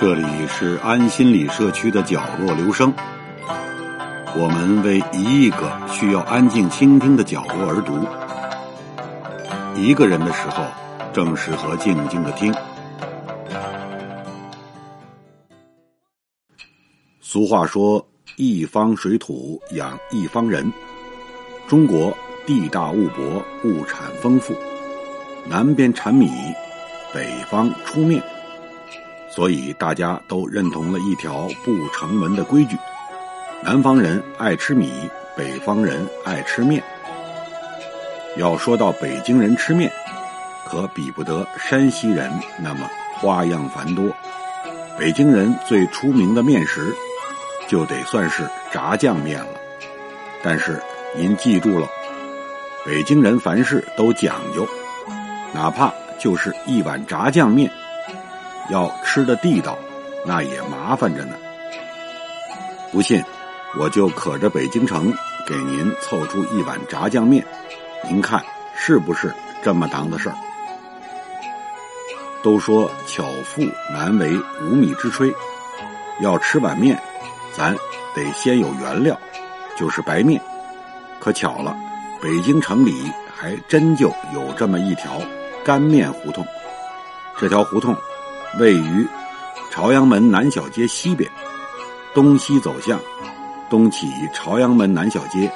[0.00, 2.94] 这里是安心理社区的角落留声，
[4.36, 8.06] 我们为一亿个需要安静倾听的角落而读。
[9.74, 10.62] 一个人的时候，
[11.12, 12.54] 正适合静静的听。
[17.20, 18.06] 俗话说
[18.38, 20.72] ：“一方水土养一方人。”
[21.66, 24.54] 中国地大物博，物产丰富，
[25.48, 26.30] 南边产米，
[27.12, 28.22] 北方出面。
[29.30, 32.76] 所以大家都认同了一条不成文的规矩：
[33.62, 34.90] 南方人爱吃米，
[35.36, 36.82] 北方人爱吃面。
[38.36, 39.92] 要说到北京人吃面，
[40.66, 42.30] 可比不得山西人
[42.62, 44.10] 那么花样繁多。
[44.98, 46.94] 北京人最出名的面食，
[47.68, 49.50] 就得算是炸酱面了。
[50.42, 50.80] 但是
[51.16, 51.86] 您记住了，
[52.84, 54.66] 北京人凡事都讲究，
[55.52, 57.70] 哪怕就是一碗炸酱面。
[58.70, 59.78] 要吃的地道，
[60.24, 61.34] 那也麻烦着呢。
[62.92, 63.22] 不信，
[63.78, 65.12] 我就可着北京城
[65.46, 67.44] 给您凑出一碗炸酱面，
[68.08, 68.42] 您看
[68.74, 70.36] 是不是这么当的事儿？
[72.42, 75.34] 都说巧妇难为无米之炊，
[76.20, 76.98] 要吃碗面，
[77.52, 77.74] 咱
[78.14, 79.18] 得先有原料，
[79.76, 80.40] 就是白面。
[81.18, 81.76] 可巧了，
[82.22, 85.20] 北京城里还真就有这么一条
[85.64, 86.46] 干面胡同，
[87.36, 87.94] 这条胡同。
[88.58, 89.06] 位于
[89.70, 91.30] 朝阳门南小街西边，
[92.14, 92.98] 东西走向，
[93.68, 95.50] 东起朝阳门南小街，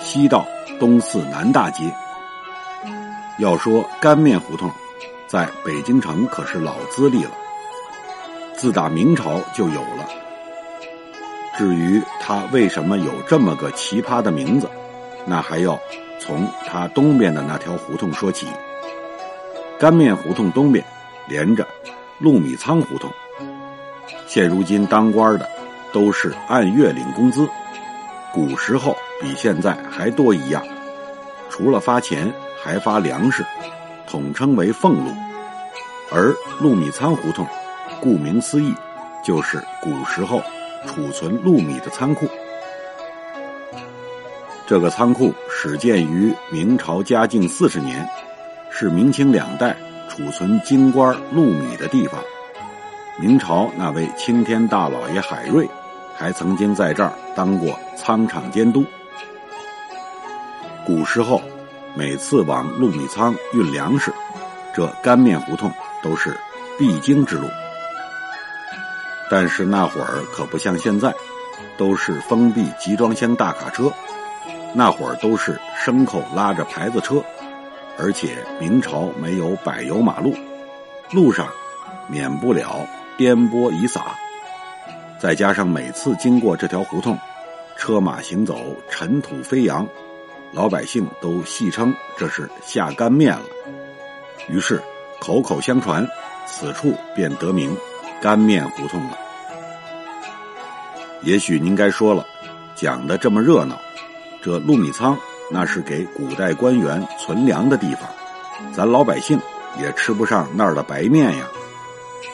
[0.00, 0.46] 西到
[0.78, 1.92] 东四南大街。
[3.38, 4.70] 要说干面胡同，
[5.26, 7.30] 在北京城可是老资历了，
[8.54, 10.08] 自打明朝就有了。
[11.58, 14.70] 至于它为什么有这么个奇葩的名字，
[15.26, 15.78] 那还要
[16.18, 18.46] 从它东边的那条胡同说起。
[19.78, 20.82] 干面胡同东边
[21.26, 21.66] 连着。
[22.20, 23.10] 陆米仓胡同，
[24.26, 25.48] 现如今当官的
[25.90, 27.48] 都是按月领工资，
[28.30, 30.62] 古时候比现在还多一样，
[31.48, 32.30] 除了发钱
[32.62, 33.42] 还发粮食，
[34.06, 35.10] 统称为俸禄。
[36.12, 37.46] 而陆米仓胡同，
[38.02, 38.74] 顾名思义，
[39.24, 40.42] 就是古时候
[40.86, 42.28] 储存禄米的仓库。
[44.66, 48.06] 这个仓库始建于明朝嘉靖四十年，
[48.70, 49.74] 是明清两代。
[50.10, 52.20] 储存京官禄米的地方，
[53.16, 55.70] 明朝那位青天大老爷海瑞，
[56.16, 58.84] 还曾经在这儿当过仓场监督。
[60.84, 61.40] 古时候，
[61.94, 64.12] 每次往禄米仓运粮食，
[64.74, 65.72] 这干面胡同
[66.02, 66.36] 都是
[66.76, 67.46] 必经之路。
[69.30, 71.14] 但是那会儿可不像现在，
[71.78, 73.92] 都是封闭集装箱大卡车，
[74.74, 77.22] 那会儿都是牲口拉着牌子车。
[78.02, 80.34] 而且明朝没有柏油马路，
[81.12, 81.46] 路上
[82.08, 82.88] 免不了
[83.18, 84.16] 颠簸遗洒，
[85.18, 87.18] 再加上每次经过这条胡同，
[87.76, 89.86] 车马行走，尘土飞扬，
[90.50, 93.44] 老百姓都戏称这是下干面了。
[94.48, 94.82] 于是
[95.20, 96.08] 口口相传，
[96.46, 97.76] 此处便得名
[98.18, 99.18] 干面胡同了。
[101.20, 102.24] 也许您该说了，
[102.74, 103.78] 讲的这么热闹，
[104.42, 105.18] 这陆米仓。
[105.50, 108.08] 那是给古代官员存粮的地方，
[108.72, 109.38] 咱老百姓
[109.78, 111.44] 也吃不上那儿的白面呀。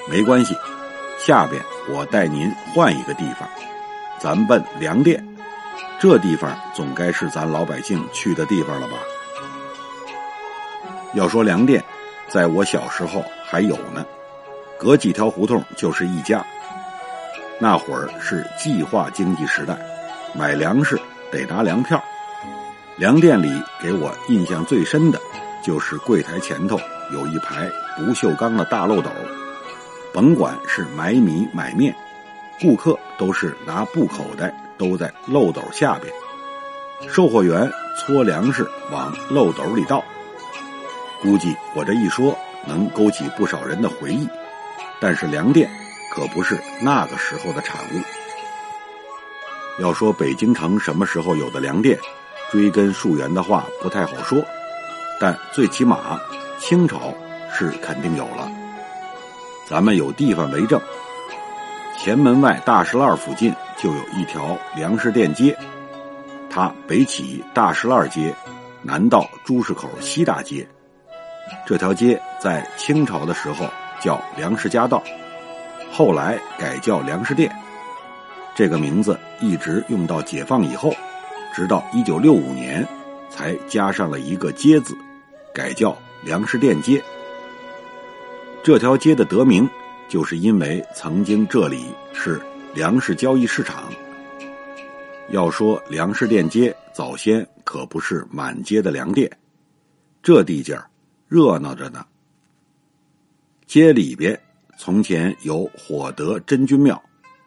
[0.08, 0.54] 没关系，
[1.18, 3.48] 下边我带您换一个地方，
[4.18, 5.26] 咱奔粮店。
[5.98, 8.94] 这地方总该是咱老百姓去的地方了吧？
[11.14, 11.82] 要说粮店，
[12.28, 14.04] 在我小时候还有呢，
[14.78, 16.44] 隔几条胡同就是一家。
[17.58, 19.74] 那会儿是计划经济时代，
[20.34, 21.00] 买粮食
[21.32, 22.02] 得拿粮票。
[22.98, 25.20] 粮店里给我印象最深的，
[25.62, 26.80] 就是柜台前头
[27.12, 29.10] 有一排不锈钢的大漏斗，
[30.14, 31.94] 甭管是买米买面，
[32.58, 36.10] 顾客都是拿布口袋兜在漏斗下边，
[37.06, 40.02] 售货员搓粮食往漏斗里倒。
[41.20, 42.34] 估计我这一说
[42.66, 44.26] 能勾起不少人的回忆，
[45.00, 45.70] 但是粮店
[46.14, 48.00] 可不是那个时候的产物。
[49.82, 51.98] 要说北京城什么时候有的粮店？
[52.50, 54.42] 追根溯源的话不太好说，
[55.20, 56.20] 但最起码
[56.58, 57.12] 清朝
[57.52, 58.50] 是肯定有了。
[59.68, 60.80] 咱们有地方为证，
[61.98, 65.56] 前门外大石栏附近就有一条粮食店街，
[66.48, 68.34] 它北起大石栏街，
[68.82, 70.66] 南到朱市口西大街。
[71.66, 73.66] 这条街在清朝的时候
[74.00, 75.02] 叫粮食家道，
[75.92, 77.54] 后来改叫粮食店，
[78.54, 80.94] 这个名字一直用到解放以后。
[81.56, 82.86] 直到一九六五年，
[83.30, 84.94] 才加上了一个“街”字，
[85.54, 87.02] 改叫粮食店街。
[88.62, 89.66] 这条街的得名，
[90.06, 92.42] 就是因为曾经这里是
[92.74, 93.90] 粮食交易市场。
[95.30, 99.34] 要说粮食店街，早先可不是满街的粮店，
[100.22, 100.90] 这地界儿
[101.26, 102.04] 热闹着呢。
[103.66, 104.38] 街里边
[104.76, 107.02] 从前有火德真君庙，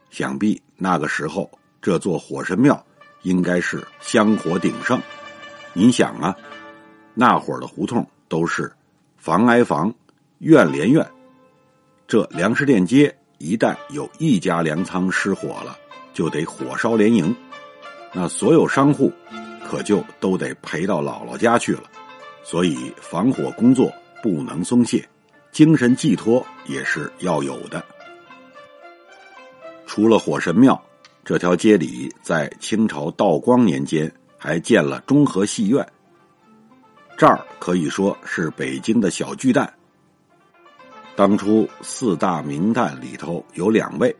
[0.09, 1.47] 想必那个时候
[1.79, 2.83] 这座火神庙
[3.21, 4.99] 应该是香火鼎盛。
[5.73, 6.35] 您想啊，
[7.13, 8.71] 那会儿的胡同都是
[9.17, 9.93] 房挨房、
[10.39, 11.05] 院连院，
[12.07, 15.77] 这粮食店街一旦有一家粮仓失火了，
[16.13, 17.35] 就得火烧连营。
[18.11, 19.13] 那所有商户
[19.63, 21.83] 可就都得赔到姥姥家去了，
[22.43, 23.93] 所以防火工作
[24.23, 25.07] 不能松懈，
[25.51, 27.83] 精神寄托也是要有的。
[29.85, 30.81] 除了火神庙，
[31.23, 35.87] 这条街里在清朝道光年间还建了中和戏院，
[37.17, 39.71] 这儿可以说是北京的小巨蛋。
[41.15, 44.15] 当初四大名旦里头有两位，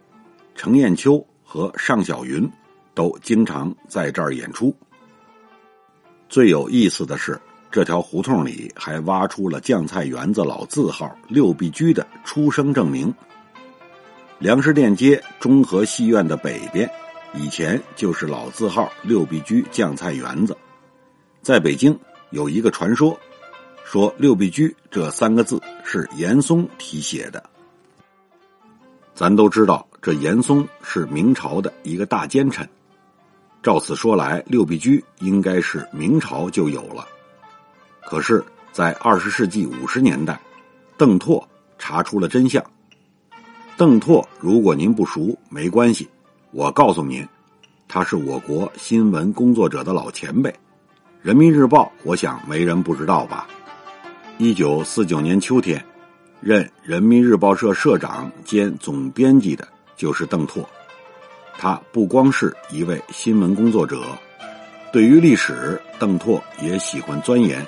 [0.56, 2.50] 程砚秋和尚小云。
[2.96, 4.75] 都经常在这儿演出。
[6.28, 7.40] 最有意思的是，
[7.72, 13.13] 这条胡同里还挖出了酱菜园子老字号六必居的出生证明。
[14.40, 16.90] 粮食店街中和戏院的北边，
[17.34, 20.56] 以前就是老字号六必居酱菜园子。
[21.42, 21.98] 在北京
[22.30, 23.20] 有一个传说，
[23.84, 27.44] 说六必居这三个字是严嵩题写的。
[29.14, 32.68] 咱都知道，这严嵩是明朝的一个大奸臣。
[33.62, 37.06] 照此说来，六必居应该是明朝就有了。
[38.00, 38.42] 可是，
[38.72, 40.40] 在二十世纪五十年代，
[40.96, 41.46] 邓拓
[41.78, 42.64] 查出了真相。
[43.80, 46.06] 邓拓，如果您不熟，没关系，
[46.52, 47.26] 我告诉您，
[47.88, 50.54] 他是我国新闻工作者的老前辈。
[51.22, 53.48] 人民日报，我想没人不知道吧？
[54.38, 55.81] 一九四九年秋天，
[56.42, 59.66] 任人民日报社社长兼总编辑的
[59.96, 60.70] 就是邓拓。
[61.58, 64.04] 他不光是一位新闻工作者，
[64.92, 67.66] 对于历史，邓拓也喜欢钻研。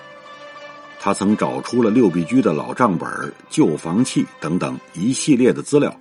[1.04, 3.10] 他曾找出了六必居的老账本、
[3.50, 5.92] 旧房契等等一系列的资料，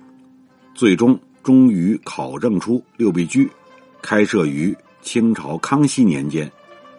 [0.75, 3.49] 最终终于考证出六必居
[3.99, 6.47] 开设于清朝康熙年间，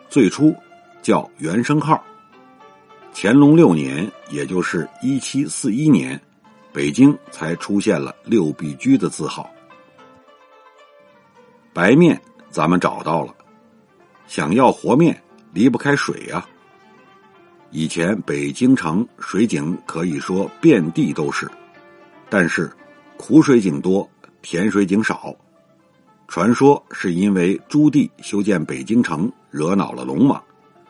[0.08, 0.52] 最初
[1.00, 2.04] 叫元生号。
[3.14, 6.20] 乾隆六年，也就是一七四一年，
[6.72, 9.49] 北京才出现了六必居的字号。
[11.72, 12.20] 白面
[12.50, 13.32] 咱们找到了，
[14.26, 15.22] 想要和面
[15.52, 16.44] 离不开水呀。
[17.75, 21.51] 以前北京城水井可以说遍地都是，
[22.29, 22.71] 但是
[23.17, 24.07] 苦水井多，
[24.43, 25.35] 甜水井少。
[26.29, 30.43] 传说是因为朱棣修建北京城惹恼了龙王，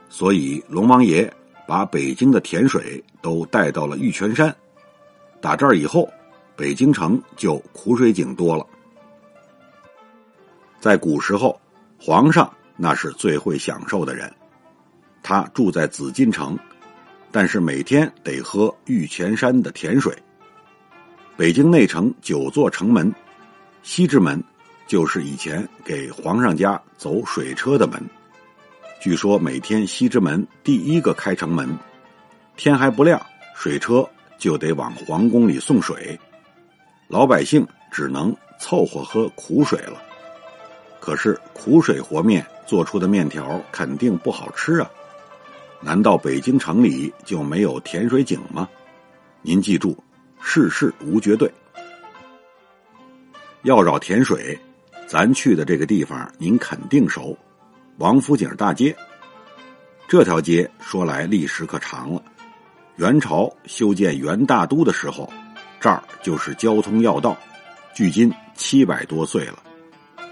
[0.08, 1.32] 所以龙王爷
[1.69, 4.52] 把北京的甜水都带到了玉泉山。
[5.40, 6.12] 打这儿以后，
[6.56, 8.67] 北京城就苦水井多了。
[10.81, 11.61] 在古时候，
[11.96, 14.32] 皇上那是最会享受的人。
[15.22, 16.58] 他住在紫禁城，
[17.30, 20.16] 但是每天得喝玉泉山的甜水。
[21.36, 23.12] 北京内城九座城门，
[23.82, 24.42] 西直门
[24.86, 28.02] 就是以前给皇上家走水车的门。
[29.00, 31.76] 据说每天西直门第一个开城门，
[32.56, 33.20] 天还不亮，
[33.56, 34.08] 水车
[34.38, 36.19] 就得往皇宫里送水，
[37.08, 40.02] 老百姓只能凑合喝苦水了。
[41.00, 44.88] 可是苦水和面做出的面条肯定不好吃啊！
[45.84, 48.69] 难道北京城里就没有甜水井吗？
[49.43, 49.98] 您记住，
[50.41, 51.53] 世事无绝对。
[53.62, 54.56] 要找甜水，
[55.08, 57.36] 咱去的这个地方您肯定熟，
[57.98, 58.96] 王府井大街。
[60.06, 62.22] 这条街说来历史可长了，
[62.96, 65.32] 元朝修建元大都的时候，
[65.81, 67.36] 这儿就是交通要道，
[67.93, 69.58] 距今七百多岁了。《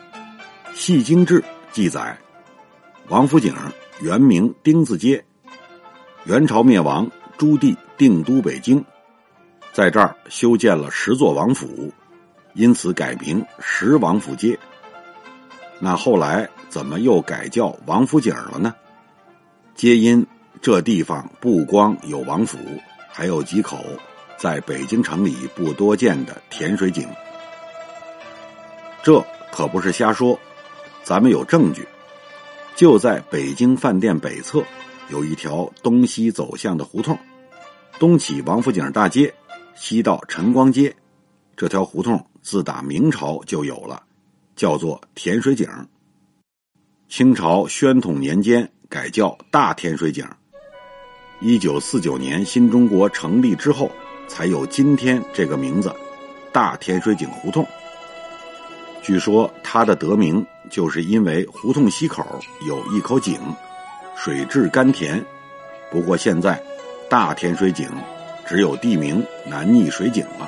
[0.76, 1.40] 戏精志》
[1.73, 2.16] 记载，
[3.09, 3.52] 王府井
[4.00, 5.25] 原名丁字街。
[6.24, 8.84] 元朝灭亡，朱棣定都北京，
[9.72, 11.90] 在这儿修建了十座王府，
[12.52, 14.58] 因此改名十王府街。
[15.78, 18.74] 那后来怎么又改叫王府井了呢？
[19.74, 20.26] 皆因
[20.60, 22.58] 这地方不光有王府，
[23.08, 23.78] 还有几口
[24.36, 27.08] 在北京城里不多见的甜水井。
[29.02, 30.38] 这可不是瞎说。
[31.02, 31.88] 咱们有证据，
[32.76, 34.62] 就在北京饭店北侧，
[35.11, 37.19] 有一条东西走向的胡同，
[37.99, 39.35] 东起王府井大街，
[39.75, 40.95] 西到晨光街。
[41.57, 44.02] 这条胡同自打明朝就有了，
[44.55, 45.69] 叫做甜水井。
[47.09, 50.25] 清朝宣统年间改叫大甜水井。
[51.40, 53.90] 一九四九年新中国成立之后，
[54.29, 55.93] 才有今天这个名字。
[56.52, 57.67] 大甜水井胡同。
[59.02, 62.25] 据说它的得名就是因为胡同西口
[62.67, 63.40] 有一口井，
[64.22, 65.24] 水质甘甜。
[65.90, 66.62] 不过现在
[67.08, 67.88] 大天水井
[68.46, 70.46] 只有地名南溺水井了。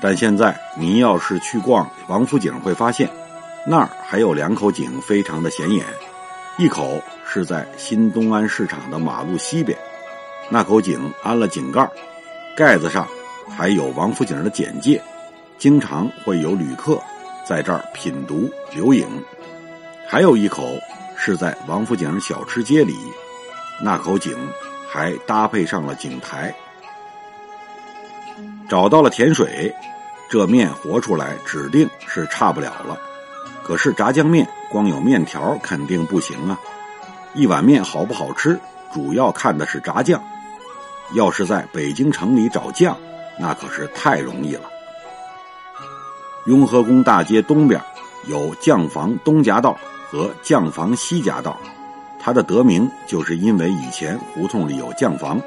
[0.00, 3.06] 但现在您要是去逛王府井，会发现
[3.66, 5.84] 那儿还有两口井，非常的显眼。
[6.56, 9.78] 一口是在新东安市场的马路西边，
[10.48, 11.86] 那口井安了井盖，
[12.56, 13.06] 盖子上
[13.54, 15.02] 还有王府井的简介，
[15.58, 16.98] 经常会有旅客
[17.44, 19.06] 在这儿品读留影。
[20.06, 20.64] 还有一口
[21.18, 22.96] 是在王府井小吃街里，
[23.82, 24.34] 那口井
[24.88, 26.54] 还搭配上了井台。
[28.68, 29.74] 找到了甜水，
[30.30, 32.96] 这面和出来指定是差不了了。
[33.64, 36.58] 可是炸酱面光有面条肯定不行啊！
[37.34, 38.58] 一碗面好不好吃，
[38.94, 40.22] 主要看的是炸酱。
[41.14, 42.96] 要是在北京城里找酱，
[43.38, 44.62] 那可是太容易了。
[46.46, 47.80] 雍和宫大街东边
[48.26, 49.76] 有酱房东夹道
[50.10, 51.58] 和酱房西夹道，
[52.18, 55.40] 它的得名就是因为以前胡同里有酱房。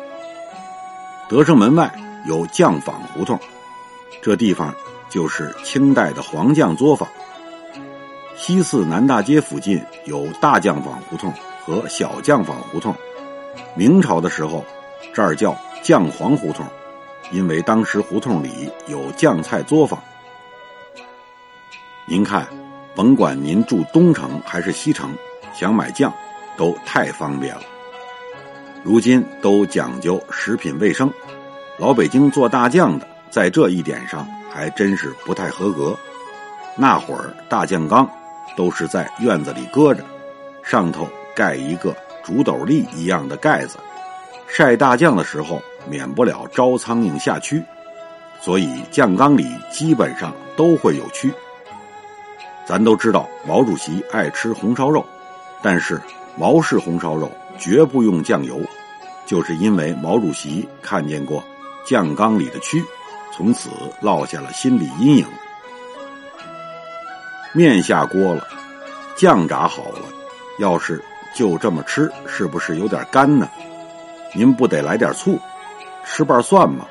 [1.28, 1.92] 德胜门外。
[2.28, 3.40] 有酱坊胡同，
[4.22, 4.72] 这地方
[5.10, 7.10] 就是清代的黄酱作坊。
[8.36, 11.34] 西四南大街附近有大酱坊胡同
[11.66, 12.94] 和小酱坊胡同。
[13.76, 14.64] 明朝的时候，
[15.12, 16.64] 这儿叫酱黄胡同，
[17.32, 20.00] 因为当时胡同里有酱菜作坊。
[22.08, 22.48] 您看，
[22.96, 25.14] 甭管您住东城还是西城，
[25.54, 26.14] 想买酱
[26.58, 27.62] 都太方便了。
[28.84, 31.12] 如今都讲究食品卫生。
[31.78, 35.98] 老北京做大酱的，在这一点上还真是不太合格。
[36.76, 38.08] 那会儿大酱缸
[38.56, 40.04] 都是在院子里搁着，
[40.64, 43.78] 上头盖一个竹斗笠一样的盖子，
[44.48, 47.64] 晒大酱的时候免不了招苍蝇下蛆，
[48.42, 51.32] 所以酱缸里基本上都会有蛆。
[52.72, 55.06] 咱都知道毛主席爱吃红烧肉，
[55.62, 56.02] 但是
[56.38, 58.62] 毛氏红烧肉绝不用酱油，
[59.26, 61.44] 就是因为毛主席看见过。
[61.86, 62.82] 酱缸里的蛆，
[63.34, 65.28] 从此落下了心理阴影。
[67.52, 68.48] 面下锅了，
[69.18, 70.04] 酱炸好了，
[70.58, 71.04] 要是
[71.36, 73.50] 就这么吃，是不是有点干呢？
[74.34, 75.38] 您不得来点醋，
[76.06, 76.88] 吃瓣蒜吗？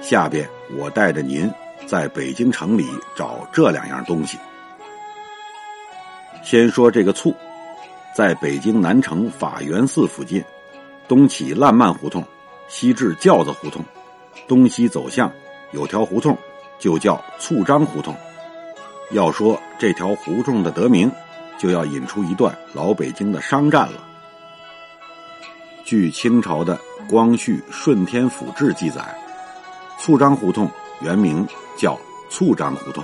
[0.00, 1.48] 下边我带着您
[1.86, 4.36] 在北京城里找这两样东西。
[6.46, 7.34] 先说这个醋，
[8.14, 10.40] 在北京南城法源寺附近，
[11.08, 12.24] 东起烂漫胡同，
[12.68, 13.84] 西至轿子胡同。
[14.46, 15.28] 东西走向
[15.72, 16.38] 有条胡同，
[16.78, 18.14] 就叫醋张胡同。
[19.10, 21.10] 要说这条胡同的得名，
[21.58, 23.98] 就要引出一段老北京的商战了。
[25.84, 26.76] 据清朝的
[27.10, 29.02] 《光绪顺天府志》记载，
[29.98, 31.44] 醋张胡同原名
[31.76, 31.98] 叫
[32.30, 33.02] 醋张胡同。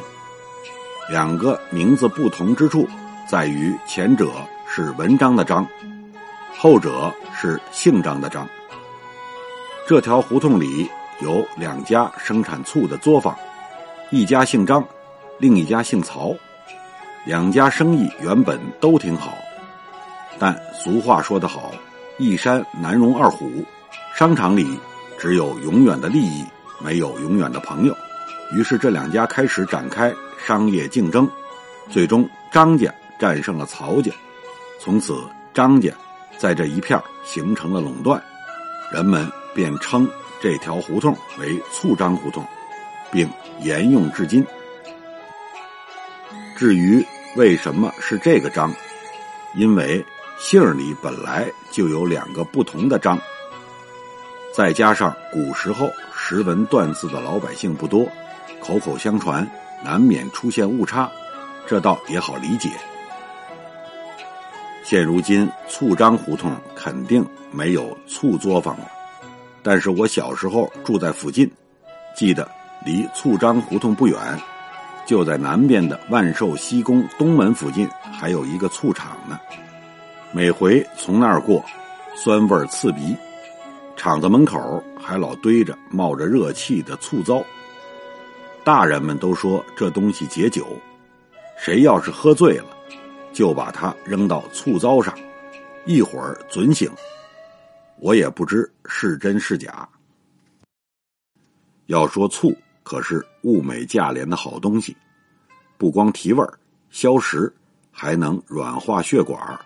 [1.10, 2.88] 两个名字不同之处，
[3.32, 4.30] 在于前者
[4.68, 5.66] 是文章的章，
[6.54, 8.46] 后者是姓张的张。
[9.88, 10.86] 这条胡同里。
[11.20, 13.34] 有两家生产醋的作坊，
[14.10, 14.84] 一家姓张，
[15.38, 16.34] 另一家姓曹。
[17.24, 19.32] 两家生意原本都挺好，
[20.38, 21.70] 但俗话说得好，
[22.18, 23.48] 一山难容二虎。
[24.14, 24.78] 商场里
[25.16, 26.44] 只有永远的利益，
[26.80, 27.96] 没有永远的朋友。
[28.52, 30.12] 于是这两家开始展开
[30.44, 31.30] 商业竞争，
[31.88, 34.10] 最终张家战胜了曹家，
[34.80, 35.16] 从此
[35.54, 35.92] 张家
[36.38, 38.20] 在这一片形成了垄断，
[38.92, 40.08] 人们便称。
[40.40, 42.44] 这条胡同为醋张胡同，
[43.12, 44.44] 并沿用至今。
[46.56, 48.74] 至于为什么是这个张，
[49.54, 50.04] 因为
[50.40, 53.16] 姓里本来就有两个不同的张，
[54.52, 58.08] 再加上古时候识文断字的老百姓不多，
[58.60, 59.48] 口口相传，
[59.84, 61.08] 难免出现误差，
[61.68, 62.68] 这倒也好理解。
[64.92, 68.86] 现如今醋张胡同肯定没有醋作坊了。
[69.62, 71.50] 但是我小时候住在附近，
[72.14, 72.46] 记得
[72.84, 74.18] 离醋张胡同不远，
[75.06, 79.40] 就在南边的万寿西宫东门附近，还有一个醋厂呢。
[80.30, 81.64] 每回从那儿过，
[82.14, 83.16] 酸味刺鼻。
[83.96, 87.42] 厂子门口还老堆着冒着热气的醋糟。
[88.62, 90.66] 大人们都说这东西解酒，
[91.56, 92.71] 谁要是喝醉了，
[93.32, 95.16] 就把它扔到醋糟上，
[95.86, 96.90] 一会儿准醒。
[97.98, 99.88] 我也不知是真是假。
[101.86, 104.96] 要说醋可是物美价廉的好东西，
[105.78, 106.44] 不光提味
[106.90, 107.52] 消食，
[107.90, 109.58] 还能软化血管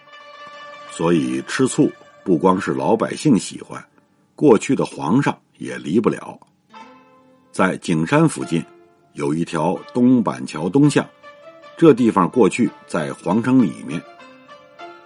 [0.90, 1.90] 所以吃醋
[2.24, 3.84] 不光是老百姓喜欢，
[4.34, 6.38] 过去的皇上也离不了。
[7.52, 8.64] 在景山附近
[9.14, 11.08] 有一条东板桥东巷，
[11.76, 14.00] 这地方过去在皇城里面。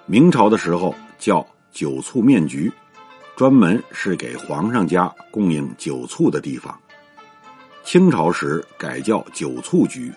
[0.07, 2.73] 明朝的时候叫酒醋面局，
[3.37, 6.79] 专门是给皇上家供应酒醋的地方。
[7.83, 10.13] 清朝时改叫酒醋局，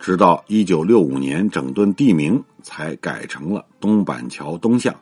[0.00, 4.94] 直到一九六五年整顿地名，才改成了东板桥东巷。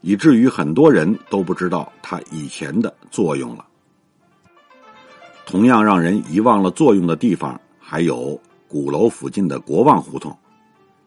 [0.00, 3.66] 以至于很多人都不知道它以前的作用了。
[5.44, 10.34] 同样让人遗忘了作用的地方，还有鼓楼附近的国望胡同，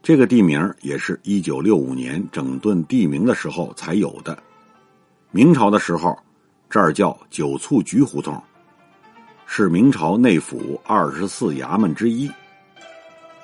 [0.02, 4.38] 这个地名也是一九六五年整顿地名的时候才有的。
[5.32, 6.14] 明朝的时候，
[6.70, 8.44] 这儿叫九醋局胡同，
[9.46, 12.30] 是明朝内府二十四衙门之一，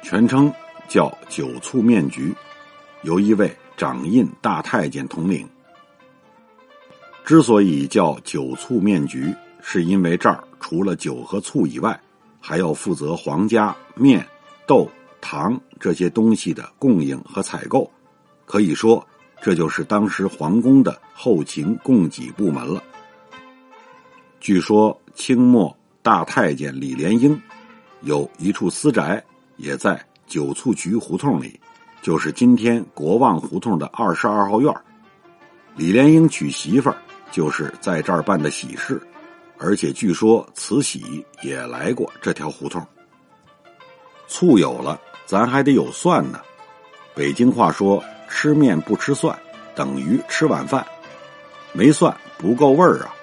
[0.04, 0.54] 全称
[0.90, 2.36] 叫九醋面局，
[3.04, 3.50] 由一位。
[3.78, 5.48] 掌印大太监统领。
[7.24, 11.98] 之所以叫九醋面局，是因为这儿除了酒和醋以外，
[12.40, 14.26] 还要负责皇家面、
[14.66, 14.90] 豆、
[15.22, 17.90] 糖这些东西的供应和采购。
[18.46, 19.06] 可以说，
[19.42, 22.84] 这就是当时皇宫的后勤供给部门了。
[24.40, 27.40] 据说清末大太监李莲英
[28.02, 29.24] 有一处私宅，
[29.58, 31.60] 也在酒醋局胡同里。
[32.02, 34.74] 就是今天国望胡同的二十二号院
[35.76, 36.96] 李莲英娶媳妇儿
[37.30, 39.02] 就是在这儿办的喜事，
[39.60, 42.82] 而且据说慈禧也来过这条胡同。
[44.28, 46.40] 醋有了，咱还得有蒜呢。
[47.14, 49.38] 北京话说“吃面不吃蒜，
[49.76, 50.86] 等于吃晚饭”，
[51.74, 53.14] 没蒜不够味儿啊。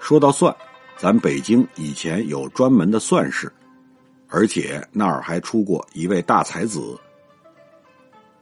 [0.00, 0.54] 说到蒜，
[0.96, 3.52] 咱北京以前有专门的蒜市，
[4.28, 6.98] 而且那儿还出过一位大才子。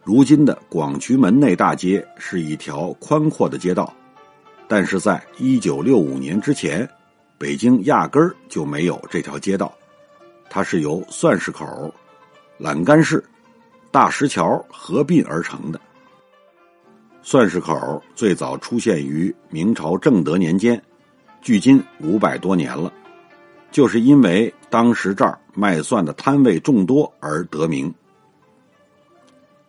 [0.05, 3.93] 如今的广渠门内大街是一条宽阔的街道，
[4.69, 6.89] 但是在一九六五年之前，
[7.39, 9.75] 北京压根儿就没有这条街道，
[10.51, 11.93] 它是由算市口、
[12.59, 13.25] 栏杆市、
[13.91, 15.81] 大石桥合并而成的。
[17.23, 20.81] 算市口最早出现于明朝正德年间，
[21.41, 22.93] 距今五百多年了，
[23.71, 27.93] 就是因为当时这儿卖蒜的摊位众多而得名。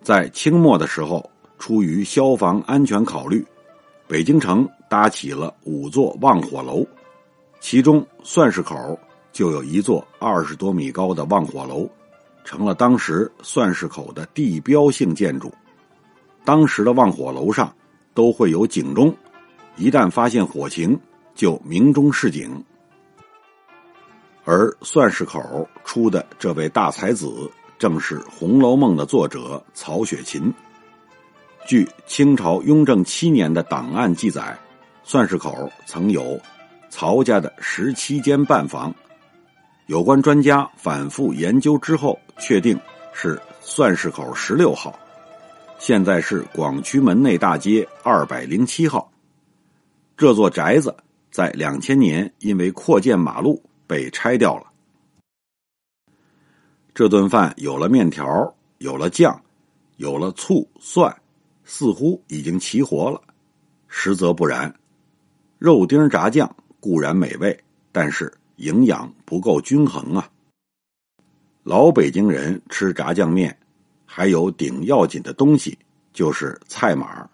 [0.01, 3.45] 在清末的时候，出于消防安全考虑，
[4.07, 6.85] 北京城搭起了五座望火楼，
[7.61, 8.99] 其中蒜市口
[9.31, 11.87] 就有一座二十多米高的望火楼，
[12.43, 15.53] 成了当时蒜市口的地标性建筑。
[16.43, 17.73] 当时的望火楼上
[18.13, 19.15] 都会有警钟，
[19.77, 20.99] 一旦发现火情，
[21.35, 22.61] 就鸣钟示警。
[24.43, 27.29] 而蒜市口出的这位大才子。
[27.77, 30.53] 正是《红楼梦》的作者曹雪芹。
[31.65, 34.59] 据清朝雍正七年的档案记载，
[35.11, 36.39] 蒜市口曾有
[36.87, 38.93] 曹家的十七间半房。
[39.87, 42.79] 有关专家反复研究之后，确定
[43.11, 44.99] 是蒜市口十六号，
[45.79, 49.11] 现在是广渠门内大街二百零七号。
[50.15, 50.95] 这座宅子
[51.31, 54.67] 在两千年因为扩建马路被拆掉了。
[56.93, 59.41] 这顿饭有了面条，有了酱，
[59.97, 61.11] 有了醋蒜，
[61.63, 63.19] 似乎已经齐活了。
[63.87, 64.71] 实则不然，
[65.59, 70.27] 肉丁炸酱固然美味，但是营养不够均衡啊。
[71.63, 73.55] 老北京人吃炸酱面，
[74.05, 75.77] 还有顶要紧的东西，
[76.13, 77.29] 就是菜码。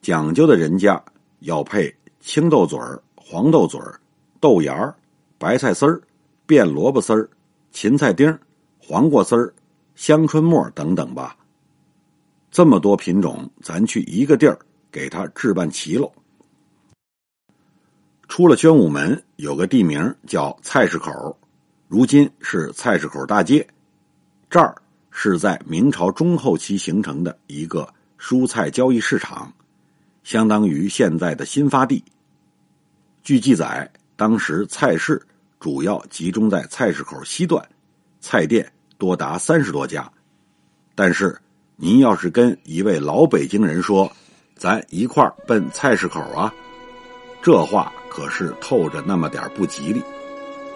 [0.00, 1.04] 讲究的人家
[1.40, 4.00] 要配青豆嘴儿、黄豆嘴儿、
[4.40, 4.94] 豆芽儿、
[5.36, 6.00] 白菜丝儿、
[6.46, 7.28] 变萝卜丝儿、
[7.70, 8.40] 芹菜丁儿。
[8.86, 9.54] 黄瓜丝儿、
[9.94, 11.34] 香椿末等等吧，
[12.50, 14.58] 这么多品种，咱去一个地儿
[14.92, 16.12] 给它置办齐喽。
[18.28, 21.38] 出了宣武门，有个地名叫菜市口，
[21.88, 23.66] 如今是菜市口大街。
[24.48, 24.74] 这儿
[25.10, 29.52] 是在明朝中后期形成的一个蔬菜交易市场，
[30.22, 32.04] 相当于现在的新发地。
[33.22, 35.20] 据记载，当时菜市
[35.58, 37.66] 主要集中在菜市口西段，
[38.20, 38.70] 菜店。
[38.96, 40.10] 多达三十多家，
[40.94, 41.36] 但是
[41.76, 44.10] 您要是跟一位老北京人说，
[44.54, 46.54] 咱一块儿奔菜市口啊，
[47.42, 50.00] 这话可是透着那么点不吉利，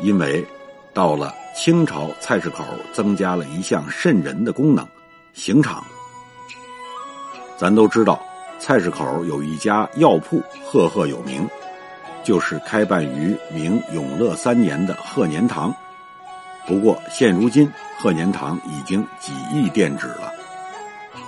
[0.00, 0.44] 因为
[0.92, 4.84] 到了清朝，菜市口增加了一项瘆人的功能——
[5.34, 5.84] 刑场。
[7.56, 8.20] 咱都知道，
[8.58, 11.48] 菜市口有一家药铺赫赫有名，
[12.24, 15.72] 就是开办于明永乐三年的鹤年堂。
[16.66, 17.70] 不过现如今。
[18.00, 20.32] 鹤年堂已经几亿店址了。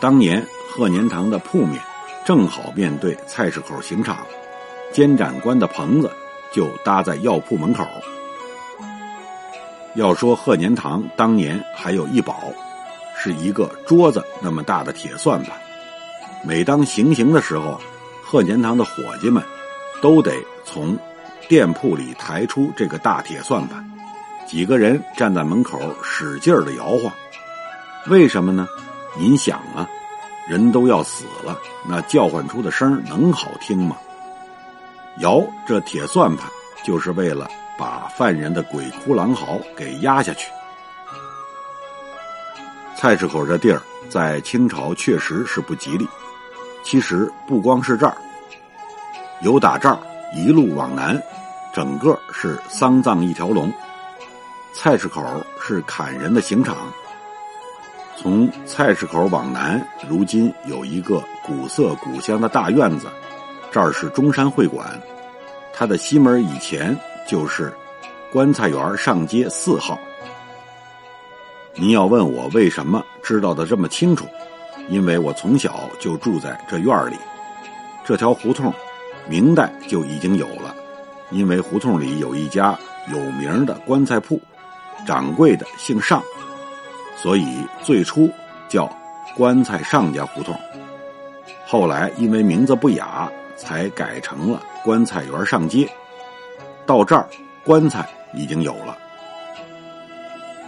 [0.00, 1.82] 当年鹤年堂的铺面
[2.24, 4.24] 正好面对菜市口刑场，
[4.92, 6.10] 监斩官的棚子
[6.52, 7.86] 就搭在药铺门口。
[9.94, 12.40] 要说贺年堂当年还有一宝，
[13.16, 15.52] 是一个桌子那么大的铁算盘。
[16.44, 17.80] 每当行刑的时候，
[18.22, 19.42] 贺年堂的伙计们
[20.00, 20.32] 都得
[20.64, 20.96] 从
[21.48, 23.84] 店铺里抬出这个大铁算盘，
[24.46, 27.12] 几个人站在门口使劲的摇晃。
[28.06, 28.66] 为什么呢？
[29.18, 29.88] 您想啊，
[30.48, 33.96] 人都要死了，那叫唤出的声能好听吗？
[35.18, 36.48] 摇这铁算盘，
[36.84, 40.50] 就是为了把犯人的鬼哭狼嚎给压下去。
[42.96, 46.06] 菜市口这地儿在清朝确实是不吉利。
[46.82, 48.16] 其实不光是这儿，
[49.42, 49.98] 由打这儿
[50.34, 51.20] 一路往南，
[51.74, 53.70] 整个是丧葬一条龙。
[54.72, 55.22] 菜市口
[55.60, 56.76] 是砍人的刑场。
[58.16, 63.08] 从菜市口往南，如今有一个古色古香的大院子，
[63.70, 64.86] 这儿是中山会馆。
[65.72, 67.72] 它的西门以前就是
[68.32, 69.98] 棺材园上街四号。
[71.74, 74.26] 您要问我为什么知道的这么清楚？
[74.88, 77.16] 因为我从小就住在这院里，
[78.04, 78.74] 这条胡同
[79.28, 80.74] 明代就已经有了。
[81.30, 82.76] 因为胡同里有一家
[83.12, 84.40] 有名的棺材铺，
[85.06, 86.20] 掌柜的姓尚，
[87.16, 88.28] 所以最初
[88.68, 88.90] 叫
[89.36, 90.58] 棺材尚家胡同。
[91.64, 93.30] 后来因为名字不雅，
[93.60, 95.86] 才改成了棺材园上街。
[96.86, 97.28] 到这儿，
[97.62, 98.96] 棺材已经有了。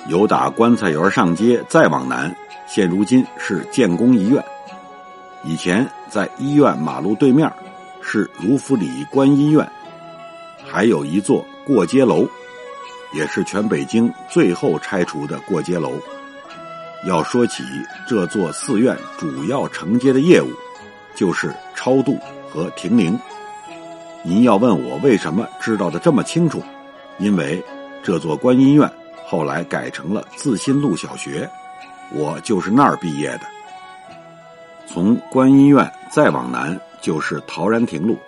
[0.09, 2.35] 由打棺材园上街再往南。
[2.67, 4.43] 现如今是建工医院，
[5.45, 7.51] 以前在医院马路对面
[8.01, 9.71] 是卢福里观音院，
[10.65, 12.27] 还有一座过街楼，
[13.13, 15.93] 也是全北京最后拆除的过街楼。
[17.07, 17.63] 要说起
[18.07, 20.51] 这座寺院主要承接的业务，
[21.15, 22.19] 就是超度
[22.53, 23.19] 和停灵。
[24.23, 26.63] 您要问我为什么知道的这么清楚，
[27.19, 27.65] 因为
[28.03, 28.91] 这座观音院
[29.27, 31.49] 后来改成了自新路小学。
[32.11, 33.41] 我就是那儿毕业的。
[34.87, 38.19] 从观音院再往南就是陶然亭路，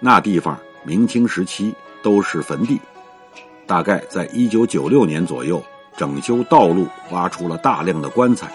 [0.00, 2.80] 那地方明清时期都是坟地。
[3.66, 5.62] 大概在一九九六年左右，
[5.98, 8.50] 整修道路，挖出了大量的棺材。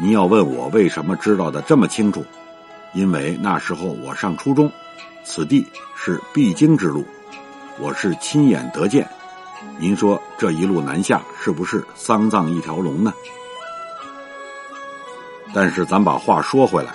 [0.00, 2.24] 您要问我为什么知道的这么清楚，
[2.94, 4.70] 因为那时候我上初中，
[5.24, 7.06] 此地是必经之路，
[7.78, 9.08] 我是亲眼得见。
[9.78, 13.14] 您说这一路南下是不是丧葬一条龙呢？
[15.54, 16.92] 但是咱把话说回来，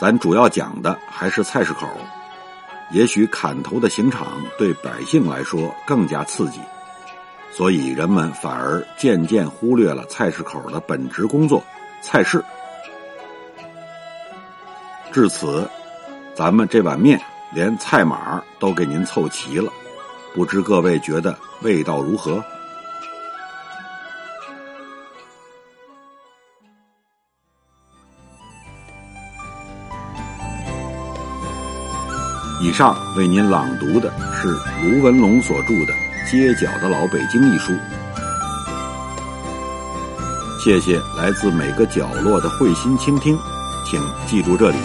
[0.00, 1.86] 咱主要讲的还是菜市口。
[2.92, 6.60] 也许砍头的刑场对百姓来说更加刺激，
[7.52, 11.62] 所以人们反而渐渐忽略了菜市口的本职工作——
[12.00, 12.44] 菜市。
[15.16, 15.66] 至此，
[16.34, 17.18] 咱们这碗面
[17.50, 19.72] 连菜码都给您凑齐了，
[20.34, 22.44] 不知各位觉得味道如何？
[32.60, 34.48] 以上为您朗读的是
[34.84, 35.94] 卢文龙所著的
[36.30, 37.72] 《街角的老北京》一书。
[40.62, 43.38] 谢谢来自每个角落的慧心倾听，
[43.86, 44.76] 请记住这里，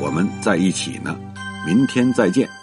[0.00, 1.16] 我们在一起呢。
[1.66, 2.57] 明天再见。